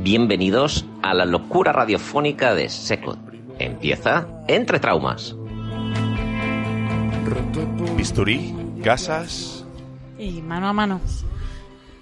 [0.00, 3.18] Bienvenidos a la locura radiofónica de Secot.
[3.58, 5.34] Empieza Entre Traumas.
[7.96, 9.66] Bisturí, gasas.
[10.16, 11.00] Y mano a mano.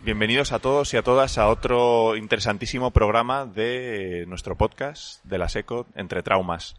[0.04, 5.48] Bienvenidos a todos y a todas a otro interesantísimo programa de nuestro podcast de la
[5.48, 6.76] SECO Entre Traumas.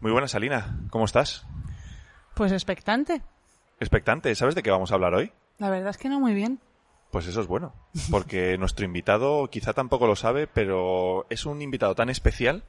[0.00, 0.80] Muy buenas, Alina.
[0.88, 1.46] ¿Cómo estás?
[2.34, 3.20] Pues expectante.
[3.78, 4.34] Expectante.
[4.34, 5.32] ¿Sabes de qué vamos a hablar hoy?
[5.58, 6.60] La verdad es que no muy bien.
[7.10, 7.74] Pues eso es bueno,
[8.10, 12.64] porque nuestro invitado quizá tampoco lo sabe, pero es un invitado tan especial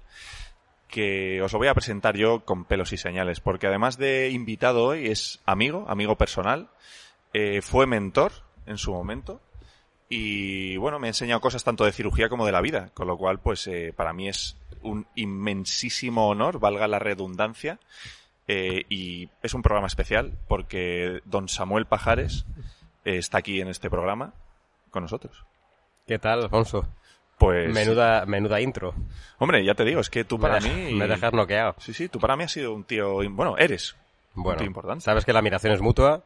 [0.88, 4.86] que os lo voy a presentar yo con pelos y señales, porque además de invitado
[4.86, 6.70] hoy es amigo, amigo personal,
[7.34, 8.32] eh, fue mentor
[8.66, 9.40] en su momento
[10.10, 13.18] y bueno, me ha enseñado cosas tanto de cirugía como de la vida, con lo
[13.18, 17.80] cual pues eh, para mí es un inmensísimo honor, valga la redundancia,
[18.48, 22.46] eh, y es un programa especial porque don Samuel Pajares
[23.06, 24.34] está aquí en este programa
[24.92, 25.46] con nosotros.
[26.08, 26.88] ¿Qué tal, Alfonso?
[27.38, 28.94] Pues Menuda, menuda intro.
[29.38, 31.76] Hombre, ya te digo, es que tú para Me- mí Me dejas noqueado.
[31.80, 33.96] Sí, sí, tú para mí has sido un tío, bueno, eres
[34.36, 35.04] un Bueno, tío importante.
[35.06, 36.24] sabes que la admiración es mutua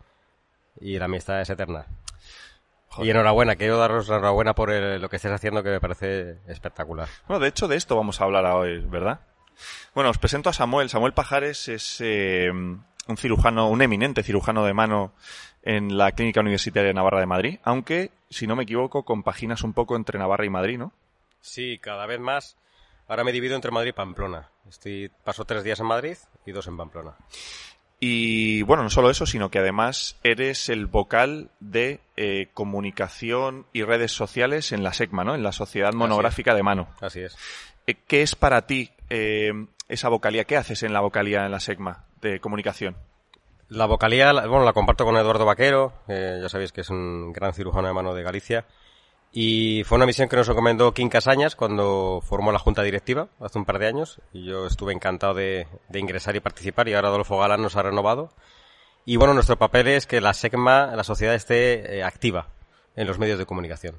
[0.81, 1.85] y la amistad es eterna.
[2.89, 3.07] Joder.
[3.07, 6.37] Y enhorabuena, quiero daros la enhorabuena por el- lo que estés haciendo que me parece
[6.47, 7.07] espectacular.
[7.27, 9.19] Bueno, de hecho de esto vamos a hablar hoy, ¿verdad?
[9.93, 10.89] Bueno, os presento a Samuel.
[10.89, 15.11] Samuel Pajares es eh, un cirujano, un eminente cirujano de mano
[15.63, 19.73] en la Clínica Universitaria de Navarra de Madrid, aunque, si no me equivoco, compaginas un
[19.73, 20.91] poco entre Navarra y Madrid, ¿no?
[21.41, 22.57] Sí, cada vez más.
[23.07, 24.49] Ahora me divido entre Madrid y Pamplona.
[24.67, 27.15] Estoy, paso tres días en Madrid y dos en Pamplona.
[27.99, 33.83] Y bueno, no solo eso, sino que además eres el vocal de eh, comunicación y
[33.83, 35.35] redes sociales en la SECMA, ¿no?
[35.35, 36.89] En la Sociedad Monográfica de Mano.
[36.99, 37.37] Así es.
[37.87, 39.53] Eh, ¿Qué es para ti eh,
[39.87, 40.43] esa vocalía?
[40.43, 42.97] ¿Qué haces en la vocalía en la SECMA de comunicación?
[43.73, 47.53] La vocalía, bueno, la comparto con Eduardo Vaquero, eh, ya sabéis que es un gran
[47.53, 48.67] cirujano de mano de Galicia.
[49.31, 53.57] Y fue una misión que nos encomendó Kim Casañas cuando formó la junta directiva hace
[53.57, 54.21] un par de años.
[54.31, 57.81] Y yo estuve encantado de, de ingresar y participar y ahora Adolfo Galán nos ha
[57.81, 58.31] renovado.
[59.05, 62.49] Y bueno, nuestro papel es que la SECMA, la sociedad, esté eh, activa
[62.95, 63.95] en los medios de comunicación.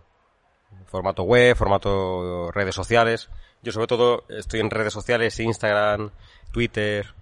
[0.86, 3.28] Formato web, formato redes sociales.
[3.64, 6.12] Yo sobre todo estoy en redes sociales, Instagram,
[6.52, 7.12] Twitter,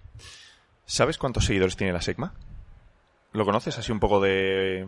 [0.85, 2.33] ¿Sabes cuántos seguidores tiene la SECMA?
[3.33, 4.87] ¿Lo conoces así un poco de...?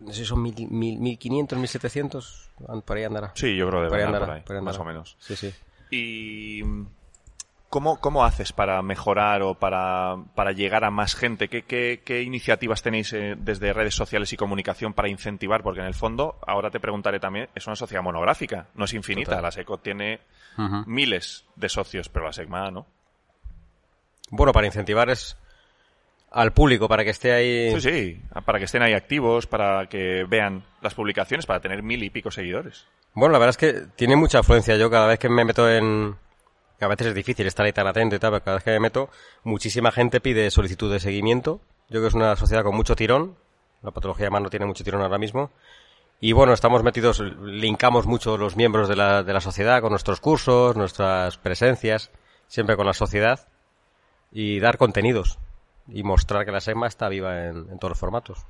[0.00, 3.32] No sé si son mil, mil, 1500, 1700, an- por ahí andará.
[3.34, 5.16] Sí, yo creo de por ahí verdad, andará, por ahí, por ahí más o menos.
[5.20, 5.52] Sí, sí.
[5.90, 6.62] ¿Y
[7.70, 11.48] cómo, cómo haces para mejorar o para, para llegar a más gente?
[11.48, 15.62] ¿Qué, qué, qué iniciativas tenéis eh, desde redes sociales y comunicación para incentivar?
[15.62, 19.30] Porque en el fondo, ahora te preguntaré también, es una sociedad monográfica, no es infinita.
[19.30, 19.42] Total.
[19.44, 20.20] La SECO tiene
[20.86, 22.86] miles de socios, pero la SECMA no.
[24.30, 25.36] Bueno, para incentivar es
[26.34, 27.80] al público, para que esté ahí.
[27.80, 32.02] Sí, sí, para que estén ahí activos, para que vean las publicaciones, para tener mil
[32.02, 32.86] y pico seguidores.
[33.14, 34.76] Bueno, la verdad es que tiene mucha afluencia.
[34.76, 36.16] Yo cada vez que me meto en...
[36.80, 38.80] A veces es difícil estar ahí tan atento y tal, pero cada vez que me
[38.80, 39.08] meto,
[39.44, 41.60] muchísima gente pide solicitud de seguimiento.
[41.88, 43.36] Yo creo que es una sociedad con mucho tirón.
[43.82, 45.52] La patología de mano tiene mucho tirón ahora mismo.
[46.20, 50.20] Y bueno, estamos metidos, linkamos mucho los miembros de la, de la sociedad con nuestros
[50.20, 52.10] cursos, nuestras presencias,
[52.48, 53.46] siempre con la sociedad.
[54.32, 55.38] Y dar contenidos.
[55.88, 58.44] Y mostrar que la SEGMA está viva en, en todos los formatos.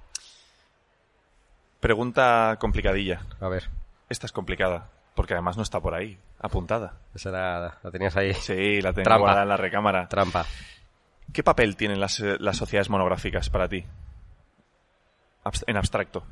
[1.81, 3.21] Pregunta complicadilla.
[3.41, 3.69] A ver,
[4.09, 6.95] Esta es complicada, porque además no está por ahí, apuntada.
[7.15, 8.33] esa era, la tenías ahí.
[8.35, 9.19] Sí, la Trampa.
[9.19, 10.09] guardada en la recámara.
[10.09, 10.47] Trampa.
[11.33, 13.85] ¿Qué papel tienen las, eh, las sociedades monográficas para ti?
[15.67, 16.25] En abstracto.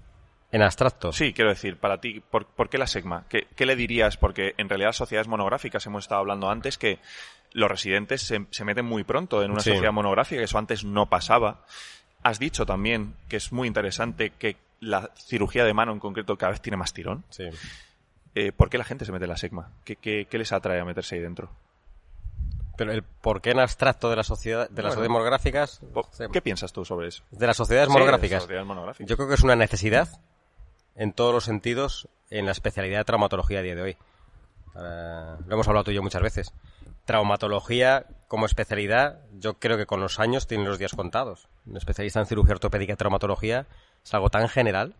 [0.53, 1.13] En abstracto.
[1.13, 3.25] Sí, quiero decir, para ti, ¿por, por qué la SEGMA?
[3.29, 4.17] ¿Qué, qué le dirías?
[4.19, 6.99] Porque en realidad las sociedades monográficas, hemos estado hablando antes, que
[7.53, 9.71] los residentes se, se meten muy pronto en una Sí.
[9.71, 11.65] sociedad monográfica, que eso antes no pasaba.
[12.23, 16.53] Has dicho también que es muy interesante que la cirugía de mano en concreto cada
[16.53, 17.25] vez tiene más tirón.
[17.31, 17.45] Sí.
[18.35, 19.71] Eh, ¿Por qué la gente se mete en la SEGMA?
[19.85, 21.51] ¿Qué, qué, qué les atrae a meterse ahí dentro?
[22.77, 25.09] Pero el porqué en abstracto de la sociedad, de las Bueno.
[25.09, 25.81] sociedades monográficas,
[26.33, 27.23] ¿Qué piensas tú sobre eso?
[27.31, 29.09] de las sociedades Sí, de monográficas, sociedades monográficas.
[29.09, 30.09] yo creo que es una necesidad
[30.97, 33.97] en todos los sentidos en la especialidad de traumatología a día de hoy.
[34.75, 36.53] Eh, lo hemos hablado tú y yo muchas veces.
[37.05, 41.49] Traumatología como especialidad, yo creo que con los años tiene los días contados.
[41.67, 43.67] Un especialista en cirugía ortopédica y traumatología
[44.05, 44.95] es algo tan general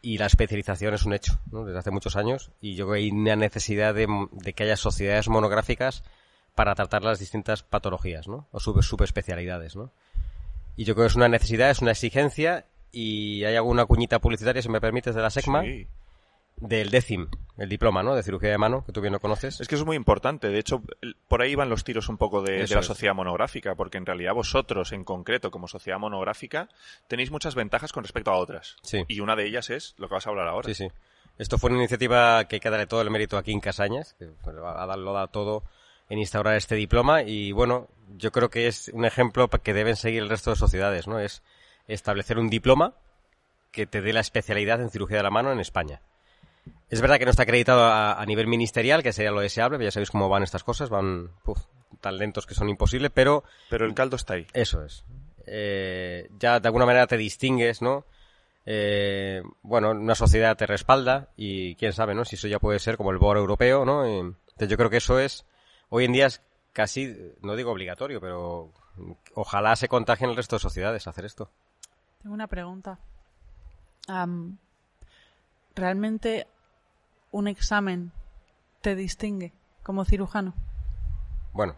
[0.00, 1.64] y la especialización es un hecho ¿no?
[1.64, 4.76] desde hace muchos años y yo creo que hay una necesidad de, de que haya
[4.76, 6.02] sociedades monográficas
[6.54, 8.46] para tratar las distintas patologías, ¿no?
[8.50, 9.92] O sub- subespecialidades, ¿no?
[10.76, 14.62] Y yo creo que es una necesidad, es una exigencia y hay alguna cuñita publicitaria,
[14.62, 15.86] si me permites, de la SECMA, Sí.
[16.56, 18.14] del DECIM, el diploma, ¿no?
[18.16, 19.60] De cirugía de mano, que tú bien lo conoces.
[19.60, 20.48] Es que eso es muy importante.
[20.48, 20.82] De hecho,
[21.28, 22.86] por ahí van los tiros un poco de, la es.
[22.86, 26.68] sociedad monográfica, porque en realidad vosotros, en concreto, como sociedad monográfica,
[27.06, 28.76] tenéis muchas ventajas con respecto a otras.
[28.82, 29.04] Sí.
[29.06, 30.66] Y una de ellas es lo que vas a hablar ahora.
[30.68, 30.88] Sí, sí.
[31.38, 34.26] Esto fue una iniciativa que hay que darle todo el mérito aquí en Casañas, que
[34.42, 35.62] pues, lo ha lo ha dado todo
[36.08, 40.22] en instaurar este diploma y bueno, yo creo que es un ejemplo que deben seguir
[40.22, 41.20] el resto de sociedades, ¿no?
[41.20, 41.42] Es
[41.88, 42.94] establecer un diploma
[43.72, 46.00] que te dé la especialidad en cirugía de la mano en España.
[46.90, 49.90] Es verdad que no está acreditado a, a nivel ministerial, que sería lo deseable, ya
[49.90, 51.30] sabéis cómo van estas cosas, van
[52.00, 54.46] tan lentos que son imposibles, pero Pero el caldo está ahí.
[54.52, 55.04] eso es.
[55.46, 58.04] Eh, ya de alguna manera te distingues, ¿no?
[58.66, 62.24] Eh, bueno, una sociedad te respalda y quién sabe, ¿no?
[62.24, 64.06] Si eso ya puede ser como el BOR europeo, ¿no?
[64.06, 65.46] Y, entonces yo creo que eso es,
[65.88, 66.42] hoy en día es
[66.72, 68.72] casi, no digo obligatorio, pero
[69.34, 71.50] ojalá se contagien el resto de sociedades hacer esto.
[72.22, 72.98] Tengo una pregunta.
[75.74, 76.46] ¿Realmente
[77.30, 78.10] un examen
[78.80, 80.54] te distingue como cirujano?
[81.52, 81.76] Bueno,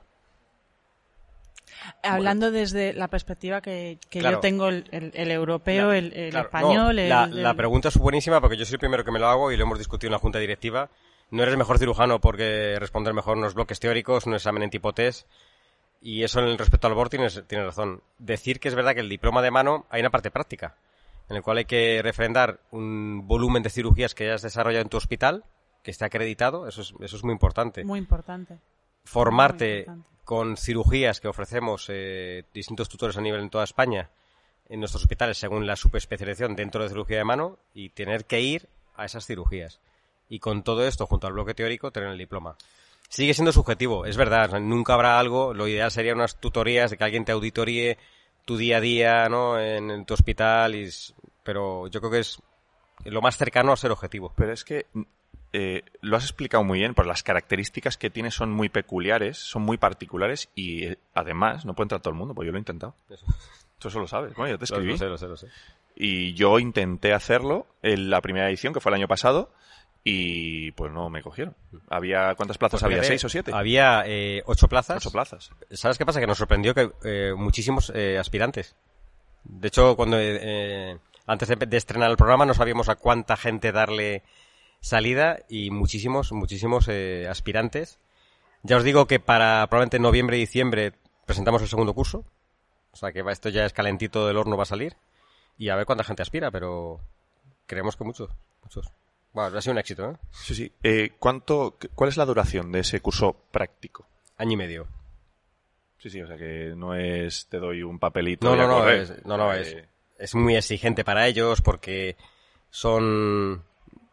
[2.02, 4.36] Hablando desde la perspectiva que, que Claro.
[4.38, 7.88] yo tengo, el, el- el europeo, La- el, el claro, español, no, la, la pregunta
[7.88, 10.08] es buenísima porque yo soy el primero que me lo hago y lo hemos discutido
[10.08, 10.90] en la junta directiva.
[11.30, 15.28] No eres mejor cirujano porque responder mejor unos bloques teóricos, un examen en tipo test.
[16.00, 18.02] Y eso en el respecto al BOR tienes, tienes razón.
[18.18, 20.76] Decir que es verdad que el diploma de mano hay una parte práctica,
[21.28, 24.96] en el cual hay que refrendar un volumen de cirugías que hayas desarrollado en tu
[24.96, 25.44] hospital,
[25.82, 28.58] que esté acreditado, eso es, eso es muy importante Muy importante.
[29.04, 30.24] formarte Muy importante.
[30.24, 34.10] con cirugías que ofrecemos eh, distintos tutores a nivel en toda España
[34.70, 38.68] en nuestros hospitales según la subespecialización dentro de cirugía de mano y tener que ir
[38.94, 39.80] a esas cirugías.
[40.28, 42.56] Y con todo esto, junto al bloque teórico, tener el diploma.
[43.10, 47.04] Sigue siendo subjetivo, es verdad, nunca habrá algo, lo ideal sería unas tutorías de que
[47.04, 47.98] alguien te auditoríe
[48.46, 49.60] tu día a día, ¿no?
[49.60, 50.88] En, en tu hospital, y
[51.42, 52.40] pero yo creo que es
[53.04, 54.32] lo más cercano a ser objetivo.
[54.36, 54.86] Pero es que
[55.52, 59.62] eh, lo has explicado muy bien, pues las características que tiene son muy peculiares, son
[59.62, 62.60] muy particulares y eh, además no puede entrar todo el mundo, pues yo lo he
[62.60, 62.94] intentado.
[63.08, 63.26] Eso.
[63.78, 64.92] Tú eso lo sabes, bueno, yo te escribí.
[64.92, 65.48] lo sé, lo sé, lo sé.
[65.96, 69.50] Y yo intenté hacerlo en la primera edición, que fue el año pasado,
[70.04, 71.54] y pues no me cogieron.
[71.88, 73.04] Había ¿Cuántas plazas Pues había?
[73.04, 73.52] ¿Seis o siete?
[73.54, 74.98] Había eh, ocho plazas.
[74.98, 75.50] Ocho plazas.
[75.70, 76.20] ¿Sabes qué pasa?
[76.20, 78.76] Que nos sorprendió que eh, muchísimos eh, aspirantes.
[79.44, 83.36] De hecho, cuando eh, eh, antes de, de estrenar el programa no sabíamos a cuánta
[83.36, 84.22] gente darle
[84.80, 87.98] salida y muchísimos, muchísimos eh, aspirantes.
[88.62, 90.92] Ya os digo que para probablemente noviembre y diciembre
[91.26, 92.24] presentamos el segundo curso.
[92.92, 94.96] O sea que esto ya es calentito del horno, va a salir.
[95.56, 97.00] Y a ver cuánta gente aspira, pero
[97.66, 98.30] creemos que muchos,
[98.62, 98.90] muchos.
[99.32, 100.16] Bueno, ha sido un éxito, ¿eh?
[100.32, 100.72] Sí, sí.
[100.82, 104.06] Eh, ¿cuánto, ¿Cuál es la duración de ese curso práctico?
[104.36, 104.88] Año y medio.
[105.98, 108.88] Sí, sí, o sea que no es te doy un papelito No, y no, no,
[108.90, 109.76] es, no, no, Eh, es,
[110.18, 112.16] es muy exigente para ellos porque
[112.70, 113.62] son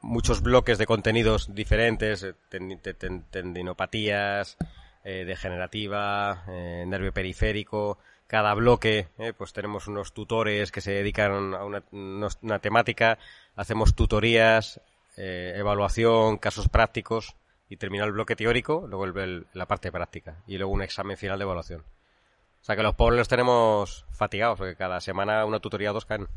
[0.02, 4.58] muchos bloques de contenidos diferentes, eh, ten- te- ten- tendinopatías,
[5.04, 7.98] eh, degenerativa, eh, nervio periférico.
[8.28, 13.18] Cada bloque, eh, pues tenemos unos tutores que se dedican a una, una temática,
[13.56, 14.82] hacemos tutorías,
[15.18, 17.36] eh, evaluación, casos prácticos
[17.70, 21.18] y termina el bloque teórico, luego el- el- la parte práctica y luego un examen
[21.18, 21.82] final de evaluación.
[21.82, 26.06] O sea que los pobres los tenemos fatigados, porque cada semana una tutoría o dos
[26.06, 26.28] caen.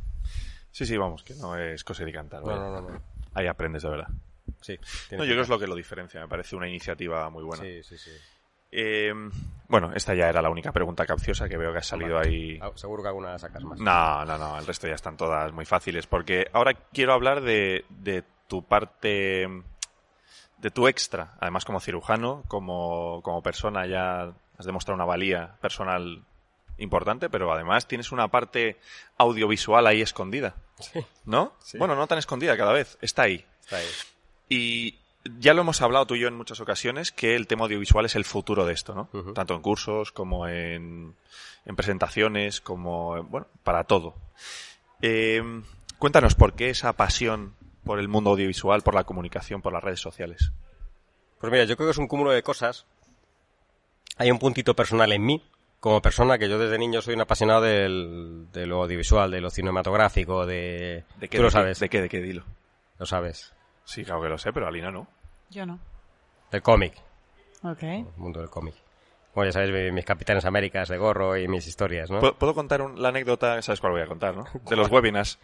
[0.70, 2.42] Sí, sí, vamos, que no es cosa de cantar.
[2.42, 3.02] No, no, no, no.
[3.34, 4.08] Ahí aprendes de verdad.
[4.60, 4.78] Sí.
[5.12, 6.20] No, yo creo que es lo que lo diferencia.
[6.20, 7.62] Me parece una iniciativa muy buena.
[7.64, 8.10] Sí, sí, sí.
[8.72, 9.12] Eh,
[9.68, 12.28] bueno, esta ya era la única pregunta capciosa que veo que ha salido Vale.
[12.28, 12.58] ahí.
[12.62, 13.80] Ah, Seguro que alguna sacas más.
[13.80, 16.06] No, no, no, el resto ya están todas muy fáciles.
[16.06, 19.47] Porque ahora quiero hablar de, de tu parte,
[20.59, 21.35] de tu extra.
[21.38, 26.25] Además, como cirujano, como, como persona, ya has demostrado una valía personal
[26.78, 28.76] importante, pero además tienes una parte
[29.19, 30.57] audiovisual ahí escondida.
[30.80, 31.52] Sí, ¿No?
[31.61, 31.78] Sí.
[31.78, 33.47] Bueno, no tan escondida cada vez, está ahí.
[33.61, 33.87] está ahí.
[34.49, 34.99] Y
[35.38, 38.16] ya lo hemos hablado tú y yo en muchas ocasiones que el tema audiovisual es
[38.16, 39.33] el futuro de esto, ¿no?
[39.33, 41.14] Tanto en cursos como en,
[41.66, 44.16] en presentaciones, como, bueno, para todo.
[45.02, 45.62] Eh,
[45.99, 50.00] cuéntanos por qué esa pasión por el mundo audiovisual, por la comunicación, por las redes
[50.00, 50.52] sociales.
[51.40, 52.87] Pues mira, yo creo que es un cúmulo de cosas.
[54.16, 55.42] Hay un puntito personal en mí,
[55.80, 59.49] como persona, que yo desde niño soy un apasionado del, de lo audiovisual, de lo
[59.50, 61.04] cinematográfico, de...
[61.18, 61.38] ¿De qué?
[61.38, 62.02] Tú lo de qué- sabes, ¿De qué?
[62.02, 62.20] ¿De qué?
[62.20, 62.44] Dilo.
[62.99, 63.54] lo sabes.
[63.84, 65.06] Sí, claro que lo sé, pero Alina no.
[65.49, 65.78] Yo no.
[66.52, 66.94] Del cómic,
[67.62, 67.82] Ok.
[67.82, 68.75] el mundo del cómic.
[69.34, 72.20] Bueno, ya sabéis mi- mis Capitanes Américas de gorro y mis historias, ¿no?
[72.20, 73.62] ¿Puedo, puedo contar un- la anécdota?
[73.62, 74.44] ¿Sabes cuál voy a contar, no?
[74.68, 75.38] De los webinars.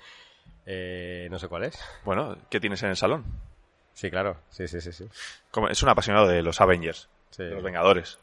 [0.66, 1.78] Eh, no sé cuál es.
[2.04, 3.25] Bueno, ¿qué tienes en el salón?
[3.94, 4.37] Sí, claro.
[4.50, 5.06] Sí, sí, sí, sí.
[5.50, 7.44] Como- es un apasionado de los Avengers, Sí.
[7.44, 8.18] de los Vengadores.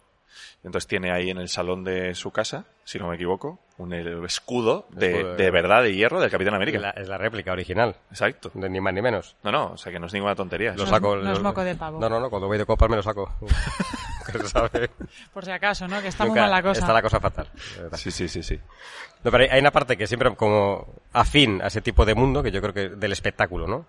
[0.64, 4.24] Entonces tiene ahí en el salón de su casa, si no me equivoco, un el
[4.26, 6.78] escudo de, Escudo de- de verdad de hierro del Capitán América.
[6.78, 8.50] Es la, es la réplica original, Exacto.
[8.54, 9.36] de ni más ni menos.
[9.44, 10.72] No, no, o sea que no es ninguna tontería.
[10.72, 11.16] Lo No saco.
[11.18, 12.00] no es lo- moco de pavo.
[12.00, 13.32] No, no, no, cuando voy de copas me lo saco.
[14.32, 14.90] Que se sabe.
[15.34, 16.02] Por si acaso, ¿no?
[16.02, 16.80] Que está muy mal la cosa.
[16.80, 17.50] Está la cosa fatal.
[17.96, 18.60] Sí, sí, sí, sí.
[19.24, 22.52] No, pero hay- una parte que siempre como afín a ese tipo de mundo, que
[22.52, 23.86] yo creo que del espectáculo, ¿no?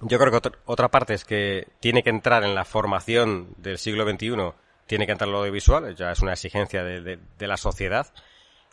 [0.00, 3.78] Yo creo que otra, otra parte es que tiene que entrar en la formación del
[3.78, 4.52] siglo XXI,
[4.86, 8.06] tiene que entrar lo audiovisual, ya es una exigencia de, de- de la sociedad,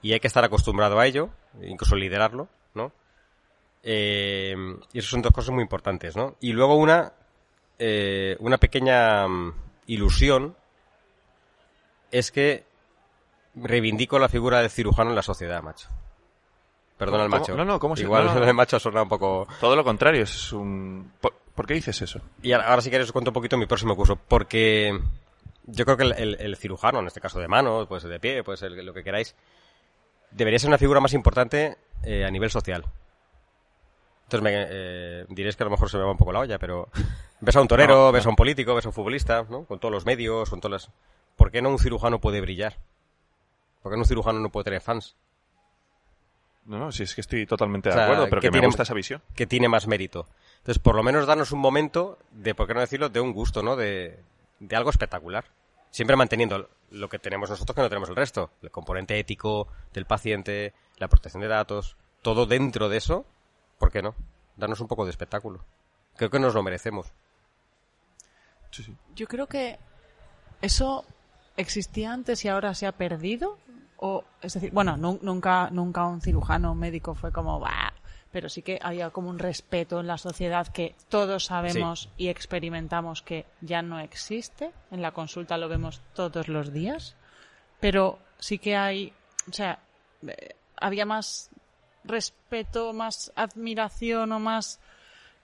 [0.02, 1.30] y hay que estar acostumbrado a ello,
[1.62, 2.92] incluso liderarlo, ¿no?
[3.84, 4.56] Eh,
[4.94, 6.36] y eso son dos cosas muy importantes, ¿no?
[6.40, 7.14] Y luego una,
[7.80, 9.54] eh, una pequeña mm,
[9.94, 10.56] ilusión
[12.12, 12.64] es que
[13.56, 15.90] reivindico la figura del cirujano en la sociedad, macho.
[16.98, 17.40] Perdona el ¿Cómo?
[17.42, 17.56] macho.
[17.58, 18.46] No, no, ¿cómo se- Igual no, no.
[18.46, 19.48] de macho suena un poco...
[19.60, 21.12] Todo lo contrario, es un...
[21.20, 22.22] ¿Por, por qué dices eso?
[22.42, 24.98] Y ahora, ahora si queréis os cuento un poquito mi próximo curso, porque
[25.66, 28.44] yo creo que el, el- el cirujano, en este caso de mano, pues de pie,
[28.44, 29.36] pues el- lo que queráis,
[30.32, 32.86] debería ser una figura más importante eh, a nivel social.
[34.32, 36.58] Entonces me, eh, diréis que a lo mejor se me va un poco la olla,
[36.58, 36.88] pero
[37.42, 39.66] ves a un torero, No, ves a un político, ves a un futbolista, ¿no?
[39.66, 40.96] Con todos los medios, con todas las...
[41.36, 42.78] ¿Por qué no un cirujano puede brillar?
[43.84, 45.16] ¿Por qué no un cirujano no puede tener fans?
[46.66, 48.56] No, no, sí, es que estoy totalmente de O sea, acuerdo, pero ¿qué que me
[48.56, 49.22] tiene- gusta esa visión.
[49.36, 50.28] que tiene más mérito.
[50.60, 53.64] Entonces, por lo menos darnos un momento de, por qué no decirlo, de un gusto,
[53.64, 53.76] ¿no?
[53.76, 54.18] De,
[54.60, 55.44] de algo espectacular.
[55.90, 58.52] Siempre manteniendo lo que tenemos nosotros que no tenemos el resto.
[58.62, 63.26] El componente ético del paciente, la protección de datos, todo dentro de eso.
[63.82, 64.14] ¿Por qué no?
[64.58, 65.66] Darnos un poco de espectáculo.
[66.16, 67.08] Creo que nos lo merecemos.
[68.70, 68.96] Sí, sí.
[69.16, 69.80] Yo creo que
[70.62, 71.04] eso
[71.58, 73.58] existía antes y ahora se ha perdido.
[73.98, 77.92] O, es decir, bueno, nu- nunca, nunca un cirujano médico fue como, "Bah",
[78.32, 83.24] pero sí que había como un respeto en la sociedad que todos sabemos y experimentamos
[83.24, 84.72] que ya no existe.
[84.92, 87.16] En la consulta lo vemos todos los días.
[87.80, 89.12] Pero sí que hay,
[89.50, 89.80] o sea,
[90.28, 91.50] eh, había más
[92.04, 94.80] respeto, más admiración o más,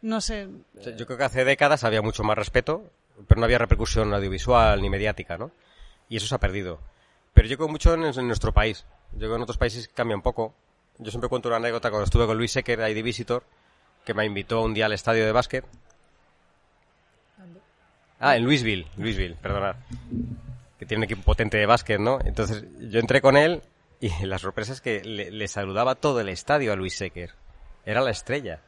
[0.02, 0.48] no sé,
[0.98, 2.92] Yo creo que hace décadas había mucho más respeto,
[3.28, 5.52] pero no había repercusión audiovisual ni mediática, ¿no?
[6.10, 6.80] Y eso se ha perdido.
[7.34, 8.86] Pero yo creo mucho en, en nuestro país.
[9.14, 10.54] Yo creo que en otros países cambia un poco.
[11.00, 13.44] Yo siempre cuento una anécdota cuando estuve con Luis Secker, ahí de Visitor,
[14.04, 15.66] que me invitó un día al estadio de básquet.
[18.20, 19.76] Ah, en Louisville, Louisville, perdonad.
[20.80, 22.20] Que tiene un equipo potente de básquet, ¿no?
[22.24, 23.62] Entonces yo entré con él
[24.00, 27.32] y la sorpresa es que le, le saludaba todo el estadio a Luis Secker.
[27.86, 28.60] Era la estrella.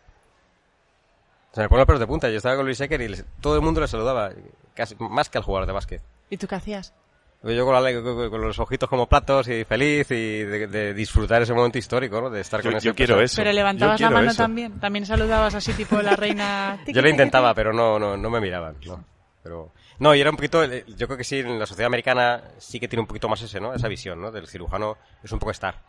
[1.51, 2.29] Se me ponen los pelos de punta.
[2.29, 4.31] Yo estaba con Luis Secker y les- todo el mundo le saludaba,
[4.75, 6.01] casi más que al jugador de básquet.
[6.29, 6.93] ¿y tú qué hacías?
[7.41, 11.41] Yo con, la- con- con los ojitos como platos y feliz y de, de disfrutar
[11.41, 12.29] ese momento histórico, ¿no?
[12.29, 13.25] De estar Yo, con ese yo quiero persona.
[13.25, 13.35] eso.
[13.37, 14.43] Pero levantabas la mano eso.
[14.43, 14.79] también.
[14.79, 16.77] También saludabas así tipo la reina.
[16.85, 19.03] Yo lo intentaba, pero no, no, no me miraban, no.
[19.41, 22.43] Pero, no, y era un poquito, eh, yo creo que sí, en la sociedad americana
[22.57, 23.73] sí que tiene un poquito más ese, ¿no?
[23.73, 24.31] Esa visión, ¿no?
[24.31, 25.81] Del cirujano es un poco estar.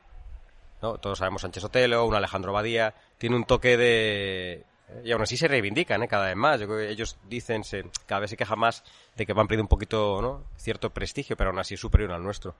[0.83, 0.99] ¿No?
[0.99, 4.65] Todos sabemos Sánchez Sotelo, un Alejandro Badía, tiene un toque de...
[5.05, 6.09] Y aún así se reivindican, ¿eh?
[6.09, 6.59] Cada vez más.
[6.59, 8.83] Yo creo que ellos dicen, se, cada vez se quejan más
[9.15, 10.45] de que van perdiendo un poquito, ¿no?
[10.57, 12.57] Cierto prestigio, pero aún así es superior al nuestro.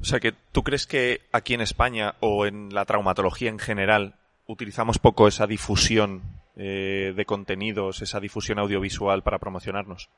[0.00, 4.16] O sea, que tú crees que aquí en España o en la traumatología en general
[4.46, 6.22] utilizamos poco esa difusión
[6.60, 10.10] eh, de contenidos, esa difusión audiovisual para promocionarnos.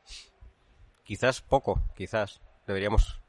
[1.04, 2.40] Quizás poco, quizás.
[2.66, 3.20] Deberíamos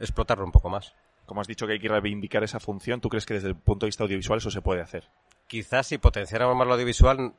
[0.00, 0.92] explotarlo un poco más.
[1.26, 3.86] Como has dicho que hay que reivindicar esa función, ¿tú crees que desde el punto
[3.86, 5.08] de vista audiovisual eso se puede hacer?
[5.46, 7.34] Quizás si potenciáramos más lo audiovisual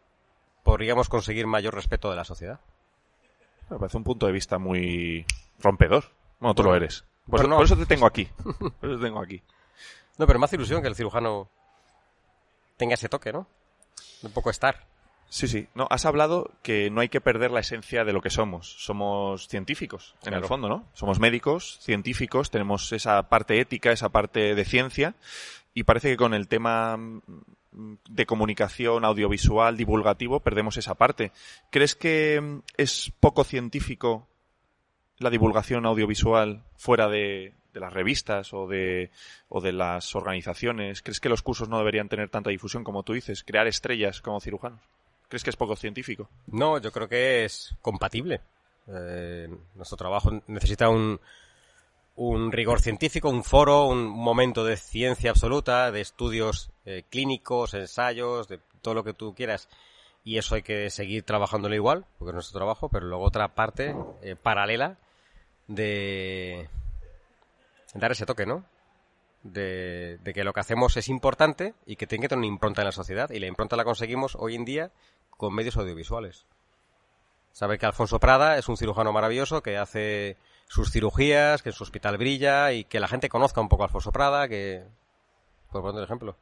[0.63, 2.61] podríamos conseguir mayor respeto de la sociedad.
[3.69, 5.25] Me parece un punto de vista muy
[5.59, 6.05] rompedor.
[6.39, 7.03] Bueno, tú Bueno, lo eres.
[7.29, 7.55] Por, eso, no.
[7.57, 8.25] por eso te tengo aquí.
[8.79, 9.41] Por eso te tengo aquí.
[10.17, 11.49] No, pero me hace ilusión que el cirujano
[12.77, 13.45] tenga ese toque, ¿no?
[14.23, 14.87] Un poco estar.
[15.29, 15.67] Sí, sí.
[15.75, 18.75] No, has hablado que no hay que perder la esencia de lo que somos.
[18.79, 20.43] Somos científicos, en Claro.
[20.43, 20.85] el fondo, ¿no?
[20.93, 25.15] Somos médicos, científicos, tenemos esa parte ética, esa parte de ciencia,
[25.73, 27.21] y parece que con el tema mm,
[28.09, 31.31] de comunicación audiovisual, divulgativo, perdemos esa parte.
[31.71, 34.27] ¿Crees que mm, es poco científico
[35.19, 39.11] la divulgación audiovisual fuera de, de las revistas o de,
[39.49, 41.01] o de las organizaciones?
[41.01, 43.43] ¿Crees que los cursos no deberían tener tanta difusión como tú dices?
[43.43, 44.79] Crear estrellas como cirujanos.
[45.27, 46.29] ¿Crees que es poco científico?
[46.47, 48.41] No, yo creo que es compatible.
[48.87, 51.19] Eh, nuestro trabajo necesita un,
[52.15, 58.47] un rigor científico, un foro, un momento de ciencia absoluta, de estudios eh, clínicos, ensayos,
[58.47, 59.69] de todo lo que tú quieras.
[60.23, 63.95] Y eso hay que seguir trabajándolo igual, porque es nuestro trabajo, pero luego otra parte
[64.21, 64.97] eh, paralela
[65.67, 66.69] de
[67.93, 68.65] dar ese toque, ¿no?
[69.43, 72.81] De, de que lo que hacemos es importante y que tiene que tener una impronta
[72.81, 73.29] en la sociedad.
[73.29, 74.91] Y la impronta la conseguimos hoy en día
[75.37, 76.45] con medios audiovisuales.
[77.53, 82.17] Saber que Alfonso Prada es un cirujano maravilloso que hace sus cirugías, que su hospital
[82.17, 84.83] brilla y que la gente conozca un poco a Alfonso Prada, que...
[85.71, 86.35] Por poner ejemplo.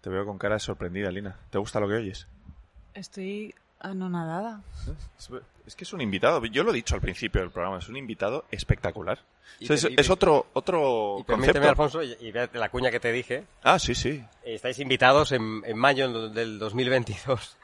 [0.00, 1.36] Te veo con cara sorprendida, Lina.
[1.50, 2.26] ¿Te gusta lo que oyes?
[2.94, 4.62] Estoy anonadada.
[5.18, 5.30] Es-
[5.66, 7.96] Es que es un invitado, yo lo he dicho al principio del programa, es un
[7.98, 9.18] invitado espectacular.
[9.60, 11.68] Es, otro, otro Y concepto.
[11.68, 13.44] Alfonso, y, y ve la cuña que te dije.
[13.62, 14.24] Ah, sí, sí.
[14.44, 17.56] Estáis invitados en, en mayo del 2022.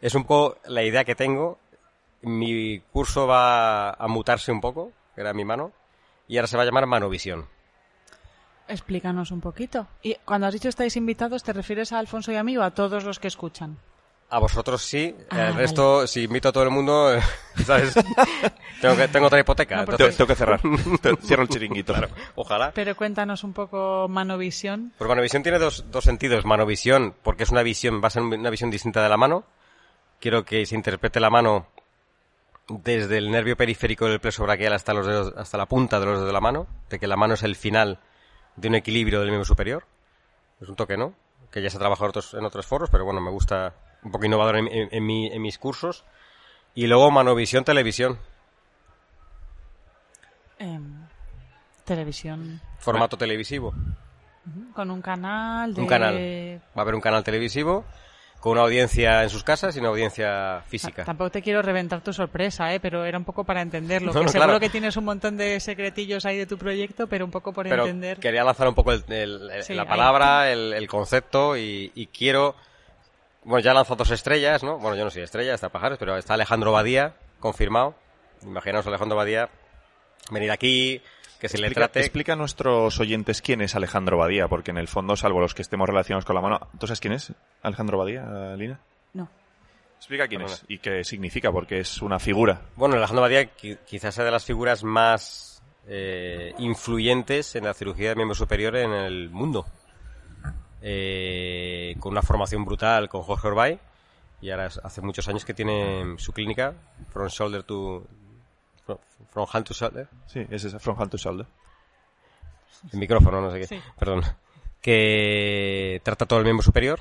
[0.00, 1.58] Es un poco la idea que tengo.
[2.22, 5.72] Mi curso va a mutarse un poco, que era mi mano,
[6.28, 7.48] y ahora se va a llamar Manovisión.
[8.68, 9.88] Explícanos un poquito.
[10.02, 12.70] Y cuando has dicho estáis invitados, ¿te refieres a Alfonso y a mí o a
[12.70, 13.78] todos los que escuchan?
[14.34, 17.10] A vosotros sí, Ah, el resto, si invito a todo el mundo,
[17.66, 17.92] ¿sabes?
[18.80, 19.76] tengo, que, tengo otra hipoteca.
[19.76, 20.60] No, porque- Tengo, tengo que cerrar.
[21.22, 21.94] Cierro el chiringuito.
[22.36, 22.72] Ojalá.
[22.74, 24.94] Pero cuéntanos un poco Manovisión.
[24.96, 26.46] Pues Manovisión tiene dos, dos sentidos.
[26.46, 29.44] Manovisión, porque es una visión, va a ser una visión distinta de la mano.
[30.18, 31.66] Quiero que se interprete la mano
[32.68, 36.14] desde el nervio periférico del plexo braquial hasta los dedos, hasta la punta de los
[36.14, 37.98] dedos de la mano, de que la mano es el final
[38.56, 39.84] de un equilibrio del miembro superior.
[40.58, 41.12] Es un toque, ¿no?
[41.50, 43.74] Que ya se ha trabajado en otros, en otros foros, pero bueno, me gusta
[44.04, 46.04] un poco innovador en, en- en mi- en mis cursos.
[46.74, 48.18] Y luego Manovisión Televisión,
[50.58, 51.06] Em,
[51.84, 52.60] televisión.
[52.78, 53.74] formato televisivo.
[54.74, 55.80] Con un canal de...
[55.80, 56.14] Un canal.
[56.76, 57.84] Va a haber un canal televisivo
[58.40, 61.02] con una audiencia en sus casas y una audiencia física.
[61.02, 62.80] Ta- Tampoco te quiero reventar tu sorpresa, ¿eh?
[62.80, 64.08] pero era un poco para entenderlo.
[64.12, 64.60] No, que no, seguro claro.
[64.60, 67.82] que tienes un montón de secretillos ahí de tu proyecto, pero un poco por Pero
[67.84, 68.18] entender.
[68.18, 72.06] quería lanzar un poco el- el- el- Sí, la palabra, el, el concepto y, y
[72.08, 72.56] quiero...
[73.44, 74.78] Bueno, ya lanzado dos estrellas, ¿no?
[74.78, 77.94] Bueno, yo no soy estrella, está Pajares, pero está Alejandro Badía, confirmado.
[78.42, 79.48] Imaginaos a Alejandro Badía
[80.30, 81.02] venir aquí,
[81.40, 82.00] que se le trate...
[82.00, 85.62] explica a nuestros oyentes quién es Alejandro Badía, porque en el fondo, salvo los que
[85.62, 86.60] estemos relacionados con la mano...
[86.78, 87.32] ¿Tú sabes quién es
[87.62, 88.80] Alejandro Badía, Lina?
[89.14, 89.28] No.
[89.96, 90.56] Explica quién Perdona.
[90.56, 92.60] es y qué significa, porque es una figura.
[92.76, 98.08] Bueno, Alejandro Badía qui- quizás sea de las figuras más eh, influyentes en la cirugía
[98.10, 99.66] del miembro superior en el mundo.
[100.84, 103.78] Eh, con una formación brutal con Jorge Orbay
[104.40, 106.74] y ahora es- hace muchos años que tiene su clínica
[107.10, 108.04] From Shoulder to
[108.84, 108.98] From,
[109.30, 111.46] from Hand to Shoulder Sí, es esa, From Hand to Shoulder.
[112.92, 113.80] el micrófono, no sé qué, Sí.
[113.96, 114.22] perdón,
[114.80, 117.00] que trata todo el miembro superior.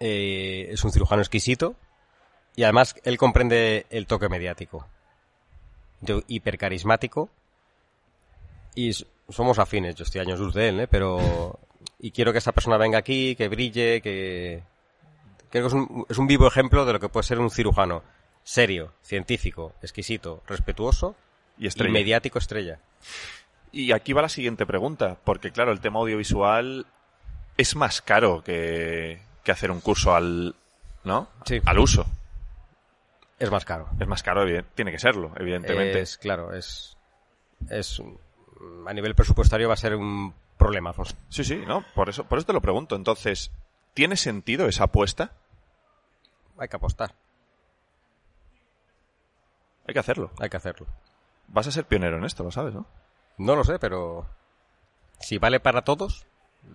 [0.00, 1.76] Eh, es un cirujano exquisito
[2.56, 4.88] y además él comprende el toque mediático,
[6.00, 7.30] de hipercarismático
[8.74, 8.90] y
[9.28, 9.94] somos afines.
[9.94, 10.88] Yo estoy años luz de él, ¿eh?
[10.88, 11.60] pero
[11.98, 14.62] y quiero que esta persona venga aquí, que brille, que
[15.50, 18.02] creo que es un, es un vivo ejemplo de lo que puede ser un cirujano
[18.44, 21.14] serio, científico, exquisito, respetuoso
[21.58, 21.92] Y y estrella.
[21.92, 22.78] mediático estrella.
[23.70, 26.86] Y aquí va la siguiente pregunta, porque claro, el tema audiovisual
[27.56, 30.54] es más caro que, que hacer un curso al,
[31.04, 31.28] ¿no?
[31.46, 31.60] Sí.
[31.64, 32.06] Al uso.
[33.38, 33.88] Es más caro.
[33.98, 36.00] Es más caro, tiene que serlo, evidentemente.
[36.00, 36.96] Es, claro, es,
[37.70, 38.00] es
[38.86, 41.14] a nivel presupuestario va a ser un problema, Alfonso.
[41.28, 42.96] Sí, sí, no, por eso, por eso te lo pregunto.
[42.96, 43.50] Entonces,
[43.94, 45.32] ¿tiene sentido esa apuesta?
[46.58, 47.14] Hay que apostar,
[49.86, 50.30] Hay que hacerlo.
[50.38, 50.86] hay que hacerlo.
[51.48, 52.86] Vas a ser pionero en esto, lo sabes, ¿no?
[53.38, 54.26] No lo sé, pero
[55.18, 56.24] si vale para todos,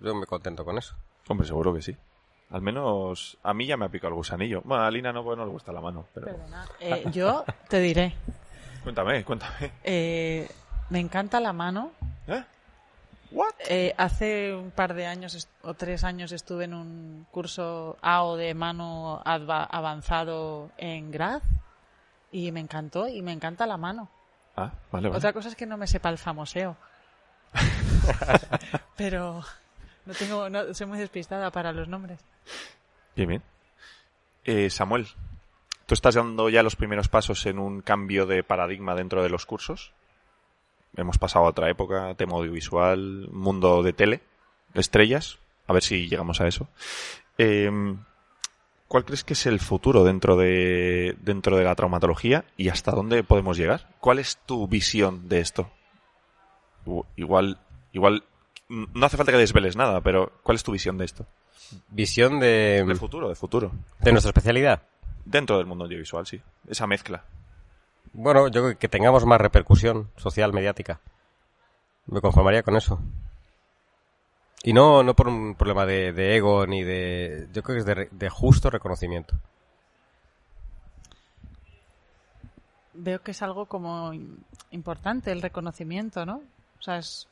[0.02, 0.94] yo me contento con eso.
[1.28, 1.96] Hombre, seguro que sí.
[2.50, 4.62] Al menos a mí ya me ha picado el gusanillo.
[4.64, 6.06] Bueno, a Lina no, pues no le gusta la mano.
[6.14, 6.26] Pero...
[6.26, 6.66] Perdona.
[6.80, 8.14] Eh, yo te diré,
[8.82, 9.72] Cuéntame, cuéntame.
[9.84, 10.48] eh,
[10.90, 11.92] me encanta la mano.
[12.26, 12.42] ¿Eh?
[13.30, 13.54] ¿What?
[13.68, 18.54] Eh, hace un par de años o tres años estuve en un curso AO de
[18.54, 21.42] mano avanzado en Graz
[22.32, 24.08] y me encantó y me encanta la mano.
[24.56, 25.18] Ah, vale, vale.
[25.18, 26.76] Otra cosa es que no me sepa el famoseo.
[28.96, 29.42] Pero
[30.06, 32.18] no tengo, no, soy muy despistada para los nombres.
[33.14, 33.42] Bien, bien.
[34.44, 35.06] Eh, Samuel,
[35.84, 39.44] ¿tú estás dando ya los primeros pasos en un cambio de paradigma dentro de los
[39.44, 39.92] cursos?
[40.96, 44.20] Hemos pasado a otra época, tema audiovisual, mundo de tele,
[44.74, 45.38] estrellas.
[45.66, 46.68] A ver si llegamos a eso.
[47.36, 47.70] Eh,
[48.88, 53.22] ¿Cuál crees que es el futuro dentro de, dentro de la traumatología y hasta dónde
[53.22, 53.86] podemos llegar?
[54.00, 55.70] ¿Cuál es tu visión de esto?
[57.16, 57.58] Igual,
[57.92, 58.24] igual,
[58.68, 61.26] no hace falta que desveles nada, pero ¿cuál es tu visión de esto?
[61.90, 63.72] Visión de, Del futuro, de futuro.
[64.00, 64.82] de nuestra especialidad.
[65.26, 66.40] Dentro del mundo audiovisual, sí.
[66.66, 67.24] Esa mezcla.
[68.12, 71.00] Bueno, yo creo que tengamos más repercusión social, mediática.
[72.06, 72.98] Me conformaría con eso.
[74.62, 77.48] Y no, no por un problema de, de ego ni de...
[77.52, 79.36] Yo creo que es de, de justo reconocimiento.
[82.94, 84.38] Veo que es algo como im-
[84.72, 86.42] importante el reconocimiento, ¿no?
[86.78, 87.28] O sea, es,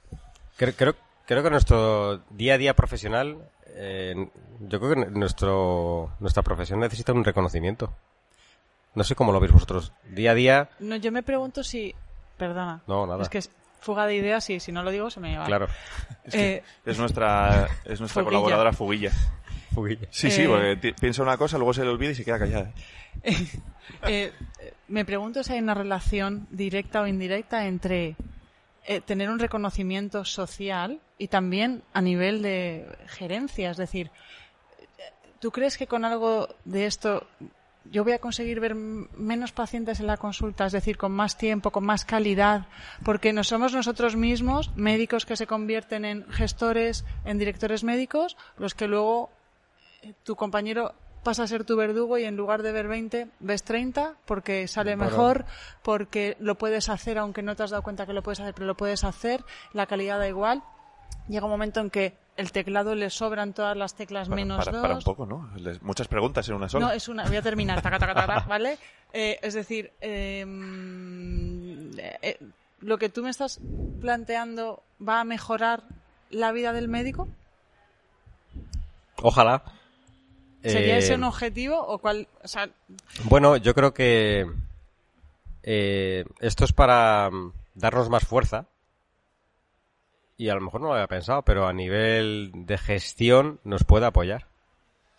[0.56, 0.94] Creo, creo,
[1.26, 4.28] creo que nuestro día a día profesional, eh,
[4.60, 7.92] yo creo que nuestro, nuestra profesión necesita un reconocimiento.
[8.96, 9.92] No sé cómo lo veis vosotros.
[10.10, 10.70] Día a día.
[10.80, 11.94] No, yo me pregunto si.
[12.36, 12.82] Perdona.
[12.88, 13.22] No, nada.
[13.22, 15.44] Es que es fuga de ideas y si no lo digo se me va.
[15.46, 15.68] Claro.
[16.24, 18.40] Es, que Eh, es nuestra, es nuestra Fuguilla.
[18.40, 19.12] colaboradora Fuguilla.
[20.10, 20.48] Sí, sí, Eh.
[20.48, 22.72] porque piensa una cosa, luego se le olvida y se queda callada.
[23.22, 23.46] eh,
[24.08, 24.32] eh,
[24.88, 28.16] me pregunto si hay una relación directa o indirecta entre
[28.86, 33.70] eh, tener un reconocimiento social y también a nivel de gerencia.
[33.70, 34.10] Es decir,
[35.40, 37.26] ¿tú crees que con algo de esto
[37.90, 41.70] yo voy a conseguir ver menos pacientes en la consulta, es decir, con más tiempo,
[41.70, 42.66] con más calidad,
[43.04, 48.74] porque no somos nosotros mismos, médicos que se convierten en gestores, en directores médicos, los
[48.74, 49.30] que luego
[50.02, 53.64] eh, tu compañero pasa a ser tu verdugo y en lugar de ver 20 ves
[53.64, 55.44] 30 porque sale mejor,
[55.82, 58.66] porque lo puedes hacer aunque no te has dado cuenta que lo puedes hacer, pero
[58.66, 60.62] lo puedes hacer, la calidad da igual.
[61.28, 64.72] Llega un momento en que el teclado le sobran todas las teclas Para, menos para-
[64.72, 64.82] dos.
[64.82, 65.50] para un poco, ¿no?
[65.56, 66.86] Les- muchas preguntas en una sola.
[66.86, 67.24] No, es una.
[67.24, 67.80] Voy a terminar.
[67.82, 68.78] taca, taca, taca, ¿Vale?
[69.12, 70.44] Eh, es decir, eh,
[72.22, 72.38] eh,
[72.80, 73.60] lo que tú me estás
[74.00, 75.82] planteando va a mejorar
[76.30, 77.28] la vida del médico.
[79.22, 79.62] Ojalá.
[80.62, 82.28] ¿Sería Eh, ese un objetivo o cuál?
[82.42, 82.68] O sea,
[83.24, 84.46] Bueno, yo creo que
[85.62, 88.66] eh, esto es para mm, darnos más fuerza.
[90.36, 94.06] Y a lo mejor no lo había pensado, pero a nivel de gestión nos puede
[94.06, 94.46] apoyar.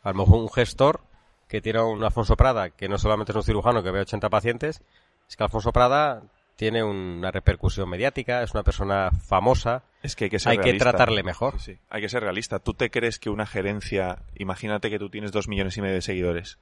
[0.04, 1.02] A lo mejor un gestor
[1.48, 4.82] que tiene un Alfonso Prada, que no solamente es un cirujano que ve 80 pacientes,
[5.28, 6.24] es que Alfonso Prada
[6.56, 10.74] tiene una repercusión mediática, es una persona famosa, Es que hay que ser hay que
[10.74, 11.60] tratarle mejor.
[11.60, 11.80] Sí, sí.
[11.90, 12.60] Hay que ser realista.
[12.60, 16.02] ¿Tú te crees que una gerencia, imagínate que tú tienes dos millones y medio de
[16.02, 16.58] seguidores,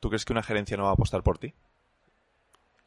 [0.00, 1.54] ¿tú crees que una gerencia no va a apostar por ti?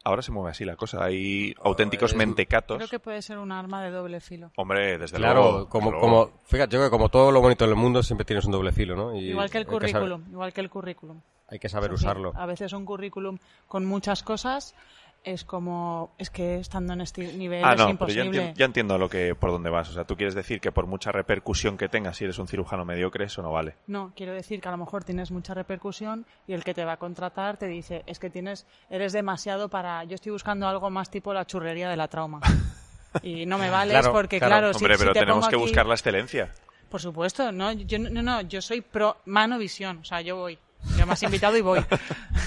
[0.03, 1.03] Ahora se mueve así la cosa.
[1.03, 2.77] Hay auténticos es- mentecatos.
[2.77, 4.51] creo que puede ser un arma de doble filo.
[4.55, 5.69] Hombre, desde Claro, luego.
[5.69, 8.45] como, desde como, fíjate, yo creo que como todo lo bonito del mundo siempre tienes
[8.45, 9.13] un doble filo, ¿no?
[9.15, 10.23] Y Igual que el saber- currículum.
[10.31, 11.21] Igual que el currículum.
[11.49, 12.31] hay que saber usarlo.
[12.35, 14.73] A veces un currículum con muchas cosas
[15.23, 16.13] es como.
[16.17, 18.15] Es que estando en este nivel Ah, es no, pero imposible.
[18.23, 19.89] ya entiendo, ya entiendo lo que, por dónde vas.
[19.89, 22.85] O sea, tú quieres decir que por mucha repercusión que tengas, si eres un cirujano
[22.85, 23.75] mediocre, eso no vale.
[23.87, 26.93] No, quiero decir que a lo mejor tienes mucha repercusión y el que te va
[26.93, 31.09] a contratar te dice, es que tienes, eres demasiado para, yo estoy buscando algo más
[31.09, 32.39] tipo la churrería de la trauma.
[33.23, 34.51] Y no me vales Claro, porque, claro.
[34.67, 36.51] claro, Hombre, si, pero te tenemos pongo que aquí- buscar la excelencia.
[36.89, 40.59] Por supuesto, no, yo no, no, yo soy pro mano visión, o sea, yo voy.
[40.97, 41.79] Ya me has invitado y voy.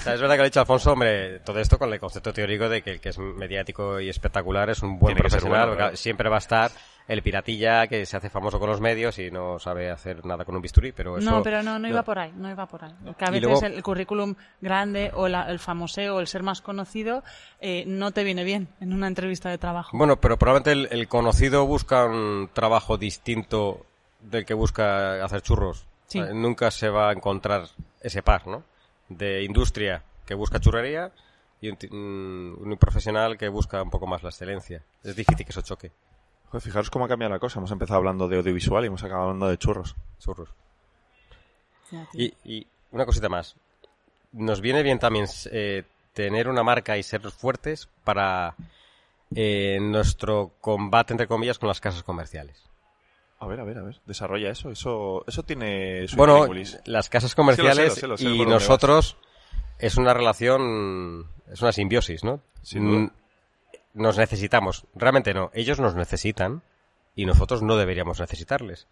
[0.03, 2.33] O sea, es verdad que lo ha dicho Alfonso, hombre, todo esto con el concepto
[2.33, 5.67] teórico de que el que es mediático y espectacular es un buen Tiene profesional.
[5.69, 5.97] bueno, porque.
[5.97, 6.69] Siempre va a estar
[7.07, 10.55] el piratilla que se hace famoso con los medios y no sabe hacer nada con
[10.55, 11.29] un bisturí, pero eso...
[11.31, 12.93] No, pero no, no iba por ahí, no iba por ahí.
[13.17, 16.61] Que a veces luego- el, currículum grande o la- el famoseo o el ser más
[16.61, 17.23] conocido
[17.61, 19.97] eh, no te viene bien en una entrevista de trabajo.
[19.97, 23.85] Bueno, pero probablemente el, el conocido busca un trabajo distinto
[24.21, 25.85] del que busca hacer churros.
[26.07, 26.19] Sí.
[26.33, 27.67] Nunca se va a encontrar
[28.03, 28.63] ese par, ¿no?
[29.09, 31.11] De industria que busca churrería
[31.61, 34.83] y un, ti- un- un profesional que busca un poco más la excelencia.
[35.03, 35.91] Es difícil que eso choque.
[36.49, 37.59] Joder, fijaros cómo ha cambiado la cosa.
[37.59, 39.95] Hemos empezado hablando de audiovisual y hemos acabado hablando de churros.
[40.19, 40.49] Churros.
[41.91, 42.07] Ya.
[42.13, 43.55] Y, y una cosita más.
[44.31, 48.55] Nos viene bien también eh, tener una marca y ser fuertes para
[49.35, 52.61] eh, nuestro combate, entre comillas, con las casas comerciales.
[53.43, 54.01] A ver, a ver, a ver.
[54.05, 54.69] Desarrolla eso.
[54.69, 56.47] Eso, eso tiene su Bueno,
[56.85, 59.17] las casas comerciales Sí, lo sé, lo sé, y nosotros
[59.79, 62.41] es una relación, es una simbiosis, ¿no?
[62.61, 63.13] Sin duda.
[63.93, 64.85] Nos necesitamos.
[64.95, 65.51] Realmente no.
[65.53, 66.63] Ellos nos necesitan
[67.15, 68.87] y nosotros no deberíamos necesitarles.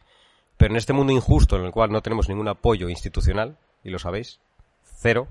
[0.57, 3.99] Pero en este mundo injusto en el cual no tenemos ningún apoyo institucional, y lo
[3.99, 4.39] sabéis,
[4.83, 5.27] cero,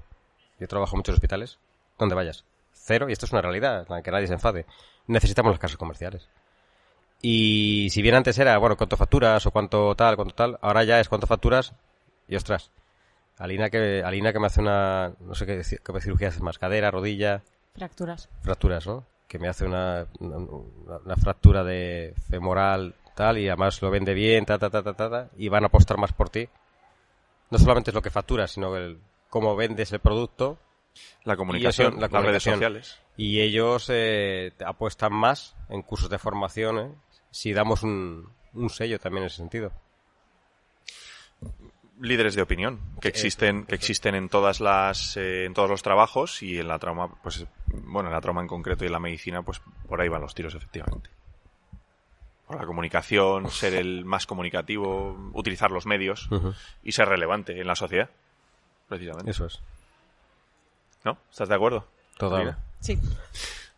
[0.59, 1.59] yo trabajo en muchos hospitales,
[1.99, 4.67] donde vayas, cero, y esto es una realidad, en la que nadie se enfade,
[5.07, 6.29] necesitamos las casas comerciales.
[7.23, 11.01] Y si bien antes era, bueno, cuánto facturas o cuánto tal, cuánto tal, ahora ya
[11.01, 11.75] es cuánto facturas
[12.29, 12.71] y ostras,
[13.39, 16.91] Alina que, Alina que me hace una, no sé qué, qué cirugía hace más, cadera,
[16.91, 17.43] rodilla,
[17.75, 18.29] Fracturas.
[18.43, 19.05] fracturas, ¿no?
[19.29, 20.37] Que me hace una, una,
[21.05, 25.11] una fractura de femoral, tal, y además lo vende bien, ta, ta, ta, ta, ta,
[25.11, 26.49] ta, y van a apostar más por ti.
[27.51, 30.59] No solamente es lo que facturas, sino el cómo vendes el producto,
[31.25, 32.55] La comunicación, la las redes comunicación.
[32.57, 32.99] sociales.
[33.17, 36.91] y ellos eh, apuestan más en cursos de formación ¿eh?
[37.31, 39.73] Si damos un, un sello también en ese sentido.
[42.01, 45.83] líderes de opinión que Sí, existen que existen en todas las eh, en todos los
[45.83, 48.99] trabajos y en la trauma pues bueno en la trauma en concreto y en la
[49.01, 51.11] medicina pues por ahí van los tiros efectivamente
[52.47, 56.29] por la comunicación ser el más comunicativo utilizar los medios
[56.83, 58.09] y ser relevante en la sociedad
[58.89, 59.61] precisamente Eso es.
[61.05, 62.41] no estás de acuerdo Total.
[62.41, 62.59] Mira.
[62.81, 62.99] Sí.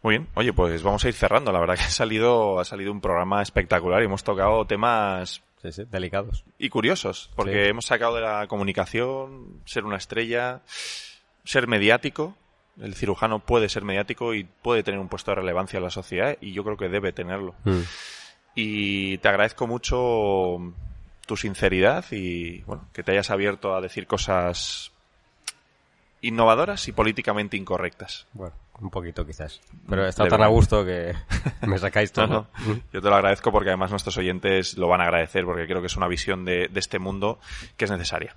[0.03, 2.93] Muy bien oye pues vamos a ir cerrando la verdad que ha salido ha salido
[2.93, 6.45] un programa espectacular y hemos tocado temas Sí, sí, delicados.
[6.59, 7.71] y curiosos, porque Sí.
[7.71, 10.61] hemos sacado de la comunicación, ser una estrella,
[11.45, 12.35] ser mediático,
[12.81, 16.37] El cirujano puede ser mediático y puede tener un puesto de relevancia en la sociedad
[16.41, 17.55] y yo creo que debe tenerlo.
[17.65, 17.81] Mm.
[18.57, 20.59] Y te agradezco mucho
[21.27, 24.91] tu sinceridad y bueno, que te hayas abierto a decir cosas
[26.23, 28.27] innovadoras y políticamente incorrectas.
[28.33, 29.61] Bueno, un poquito quizás.
[29.89, 31.15] Pero estado De tan a gusto que
[31.67, 32.27] me sacáis todo.
[32.27, 32.81] No, no.
[32.93, 35.87] Yo te lo agradezco porque además nuestros oyentes lo van a agradecer porque creo que
[35.87, 37.39] es una visión de, de este mundo
[37.77, 38.37] que es necesaria.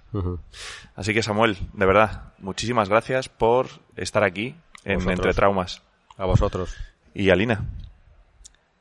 [0.95, 5.09] Así que Samuel, de verdad, muchísimas gracias por estar aquí en.
[5.09, 5.81] Entre Traumas.
[6.17, 6.75] A vosotros.
[7.13, 7.65] Y Alina,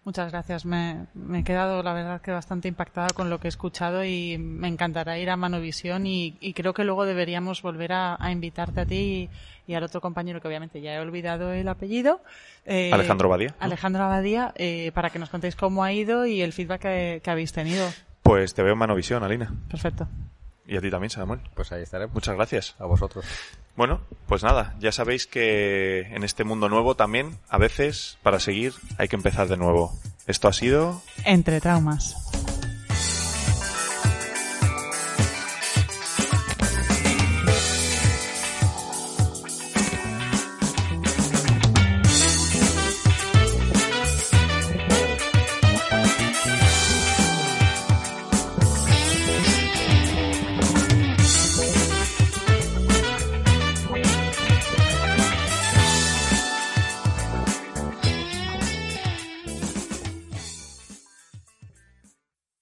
[0.04, 0.66] Muchas gracias.
[0.66, 4.36] Me, me he quedado, la verdad, que bastante impactada con lo que he escuchado y
[4.38, 8.82] me encantará ir a Manovisión y, y creo que luego deberíamos volver a, a invitarte
[8.82, 9.30] a ti
[9.66, 12.20] y, y al otro compañero que obviamente ya he olvidado el apellido.
[12.66, 13.54] eh, Alejandro Badía.
[13.58, 17.30] Alejandro Abadía, eh, para que nos contéis cómo ha ido y el feedback que, que
[17.30, 17.88] habéis tenido.
[18.22, 19.54] pues te veo en Manovisión, Alina.
[19.70, 20.06] Perfecto.
[20.66, 21.40] Y a ti también, Samuel.
[21.55, 22.14] Pues ahí estaremos.
[22.14, 22.74] Muchas gracias.
[22.79, 23.24] A vosotros.
[23.77, 28.72] Bueno, pues nada, ya sabéis que en este mundo nuevo también, a veces, para seguir,
[28.98, 29.92] hay que empezar de nuevo.
[30.27, 32.14] Esto ha sido Entre traumas.